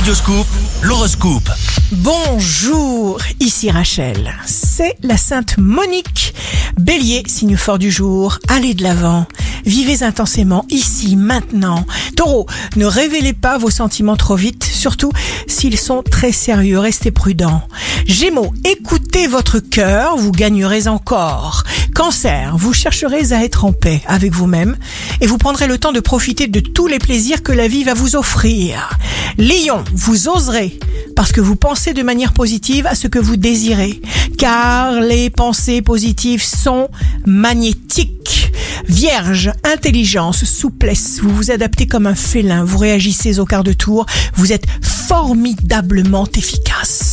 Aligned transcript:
Radioscoop, 0.00 0.46
l'horoscope. 0.80 1.50
Bonjour, 1.92 3.20
ici 3.38 3.70
Rachel. 3.70 4.32
C'est 4.46 4.96
la 5.02 5.18
Sainte 5.18 5.58
Monique. 5.58 6.34
Bélier, 6.78 7.22
signe 7.26 7.58
fort 7.58 7.78
du 7.78 7.90
jour. 7.90 8.38
Allez 8.48 8.72
de 8.72 8.82
l'avant. 8.82 9.26
Vivez 9.66 10.02
intensément, 10.02 10.64
ici, 10.70 11.16
maintenant. 11.16 11.84
Taureau, 12.16 12.46
ne 12.76 12.86
révélez 12.86 13.34
pas 13.34 13.58
vos 13.58 13.68
sentiments 13.68 14.16
trop 14.16 14.36
vite, 14.36 14.64
surtout 14.64 15.12
s'ils 15.46 15.78
sont 15.78 16.02
très 16.02 16.32
sérieux. 16.32 16.78
Restez 16.78 17.10
prudent. 17.10 17.62
Gémeaux, 18.06 18.54
écoutez 18.64 19.26
votre 19.26 19.58
cœur, 19.58 20.16
vous 20.16 20.32
gagnerez 20.32 20.88
encore. 20.88 21.64
Cancer, 22.00 22.56
vous 22.56 22.72
chercherez 22.72 23.34
à 23.34 23.44
être 23.44 23.66
en 23.66 23.74
paix 23.74 24.00
avec 24.06 24.32
vous-même 24.32 24.78
et 25.20 25.26
vous 25.26 25.36
prendrez 25.36 25.66
le 25.66 25.76
temps 25.76 25.92
de 25.92 26.00
profiter 26.00 26.46
de 26.46 26.58
tous 26.58 26.86
les 26.86 26.98
plaisirs 26.98 27.42
que 27.42 27.52
la 27.52 27.68
vie 27.68 27.84
va 27.84 27.92
vous 27.92 28.16
offrir. 28.16 28.98
Lion, 29.36 29.84
vous 29.92 30.26
oserez 30.26 30.78
parce 31.14 31.30
que 31.30 31.42
vous 31.42 31.56
pensez 31.56 31.92
de 31.92 32.02
manière 32.02 32.32
positive 32.32 32.86
à 32.86 32.94
ce 32.94 33.06
que 33.06 33.18
vous 33.18 33.36
désirez, 33.36 34.00
car 34.38 35.02
les 35.02 35.28
pensées 35.28 35.82
positives 35.82 36.42
sont 36.42 36.88
magnétiques. 37.26 38.50
Vierge, 38.88 39.52
intelligence, 39.62 40.46
souplesse, 40.46 41.20
vous 41.20 41.36
vous 41.36 41.50
adaptez 41.50 41.86
comme 41.86 42.06
un 42.06 42.14
félin, 42.14 42.64
vous 42.64 42.78
réagissez 42.78 43.40
au 43.40 43.44
quart 43.44 43.62
de 43.62 43.74
tour, 43.74 44.06
vous 44.36 44.54
êtes 44.54 44.64
formidablement 44.80 46.26
efficace. 46.34 47.09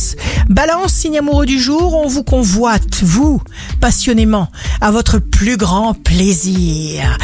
Balance, 0.48 0.92
signe 0.92 1.18
amoureux 1.18 1.46
du 1.46 1.58
jour, 1.58 1.94
on 1.94 2.08
vous 2.08 2.24
convoite, 2.24 3.02
vous, 3.02 3.40
passionnément, 3.80 4.48
à 4.80 4.90
votre 4.90 5.18
plus 5.18 5.56
grand 5.56 5.94
plaisir. 5.94 7.18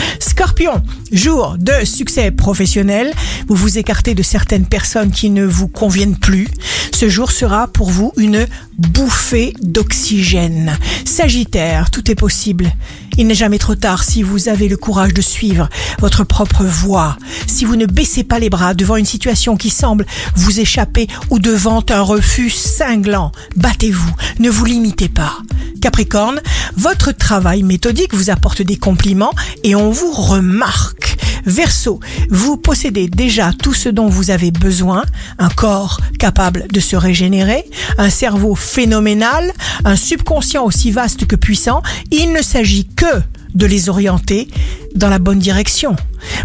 Scorpion, 0.55 0.85
jour 1.11 1.57
de 1.59 1.85
succès 1.85 2.31
professionnel, 2.31 3.13
vous 3.49 3.57
vous 3.57 3.77
écartez 3.77 4.15
de 4.15 4.23
certaines 4.23 4.67
personnes 4.67 5.11
qui 5.11 5.31
ne 5.31 5.45
vous 5.45 5.67
conviennent 5.67 6.17
plus. 6.17 6.47
Ce 6.93 7.09
jour 7.09 7.33
sera 7.33 7.67
pour 7.67 7.91
vous 7.91 8.13
une 8.17 8.47
bouffée 8.79 9.53
d'oxygène. 9.61 10.79
Sagittaire, 11.05 11.91
tout 11.91 12.09
est 12.09 12.15
possible. 12.15 12.73
Il 13.19 13.27
n'est 13.27 13.35
jamais 13.35 13.59
trop 13.59 13.75
tard 13.75 14.05
si 14.05 14.23
vous 14.23 14.49
avez 14.49 14.69
le 14.69 14.77
courage 14.77 15.13
de 15.13 15.23
suivre 15.23 15.69
votre 15.99 16.23
propre 16.23 16.65
voie, 16.65 17.17
si 17.49 17.65
vous 17.65 17.75
ne 17.75 17.87
baissez 17.87 18.23
pas 18.23 18.39
les 18.39 18.51
bras 18.51 18.75
devant 18.75 18.97
une 18.97 19.05
situation 19.05 19.57
qui 19.57 19.71
semble 19.71 20.07
vous 20.37 20.61
échapper 20.61 21.09
ou 21.31 21.41
devant 21.41 21.83
un 21.91 22.01
refus 22.01 22.51
cinglant. 22.51 23.33
Battez-vous, 23.57 24.15
ne 24.39 24.51
vous 24.51 24.65
limitez 24.65 25.09
pas. 25.09 25.39
Capricorne, 25.81 26.41
votre 26.77 27.13
travail 27.13 27.63
méthodique 27.63 28.15
vous 28.15 28.31
apporte 28.31 28.63
des 28.63 28.77
compliments 28.77 29.33
et 29.63 29.75
on 29.75 29.91
vous 29.91 30.13
remarque. 30.13 31.17
Verseau, 31.47 32.01
vous 32.31 32.57
possédez 32.57 33.09
déjà 33.09 33.53
tout 33.53 33.75
ce 33.75 33.89
dont 33.89 34.09
vous 34.09 34.31
avez 34.31 34.51
besoin, 34.51 35.05
un 35.39 35.51
corps 35.51 36.01
capable 36.19 36.67
de 36.73 36.81
se 36.81 36.97
régénérer, 36.97 37.65
un 37.99 38.09
cerveau 38.09 38.55
phénoménal, 38.55 39.53
un 39.85 39.97
subconscient 39.97 40.65
aussi 40.65 40.91
vaste 40.91 41.27
que 41.27 41.37
puissant, 41.37 41.83
il 42.11 42.33
ne 42.33 42.41
s'agit 42.41 42.87
que 42.87 43.23
de 43.55 43.67
les 43.67 43.89
orienter 43.89 44.49
dans 44.95 45.09
la 45.09 45.19
bonne 45.19 45.39
direction. 45.39 45.97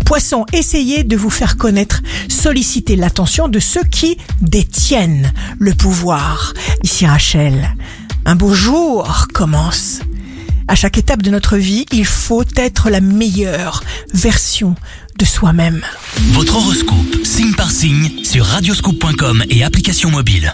Poisson, 0.05 0.45
essayez 0.53 1.03
de 1.03 1.15
vous 1.15 1.29
faire 1.29 1.57
connaître, 1.57 2.01
sollicitez 2.27 2.95
l'attention 2.95 3.47
de 3.47 3.59
ceux 3.59 3.83
qui 3.83 4.17
détiennent 4.41 5.31
le 5.59 5.73
pouvoir. 5.73 6.53
Ici 6.83 7.05
Rachel, 7.05 7.75
un 8.25 8.35
beau 8.35 8.53
jour 8.53 9.27
commence. 9.33 10.01
À 10.69 10.75
chaque 10.75 10.99
étape 10.99 11.23
de 11.23 11.31
notre 11.31 11.57
vie, 11.57 11.87
il 11.91 12.05
faut 12.05 12.43
être 12.55 12.91
la 12.91 13.01
meilleure 13.01 13.83
version 14.13 14.75
de 15.17 15.25
soi-même. 15.25 15.81
Votre 16.33 16.57
horoscope, 16.57 17.25
signe 17.25 17.55
par 17.55 17.71
signe, 17.71 18.23
sur 18.23 18.45
radioscoop.com 18.45 19.43
et 19.49 19.63
application 19.63 20.11
mobile. 20.11 20.53